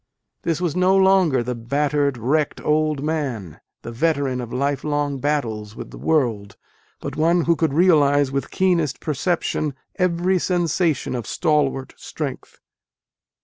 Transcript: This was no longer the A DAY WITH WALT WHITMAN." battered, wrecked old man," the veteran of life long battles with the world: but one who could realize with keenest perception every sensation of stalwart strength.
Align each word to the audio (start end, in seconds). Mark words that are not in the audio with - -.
This 0.41 0.59
was 0.59 0.75
no 0.75 0.97
longer 0.97 1.43
the 1.43 1.51
A 1.51 1.53
DAY 1.53 1.53
WITH 1.53 1.53
WALT 1.53 1.57
WHITMAN." 1.59 1.69
battered, 1.69 2.17
wrecked 2.17 2.61
old 2.65 3.03
man," 3.03 3.59
the 3.83 3.91
veteran 3.91 4.41
of 4.41 4.51
life 4.51 4.83
long 4.83 5.19
battles 5.19 5.75
with 5.75 5.91
the 5.91 5.99
world: 5.99 6.57
but 7.01 7.15
one 7.15 7.41
who 7.41 7.55
could 7.55 7.75
realize 7.75 8.31
with 8.31 8.49
keenest 8.49 8.99
perception 8.99 9.75
every 9.97 10.39
sensation 10.39 11.13
of 11.13 11.27
stalwart 11.27 11.93
strength. 11.97 12.59